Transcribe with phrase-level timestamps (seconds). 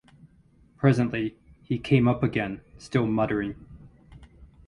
[0.77, 3.53] Presently he came up again, still muttering.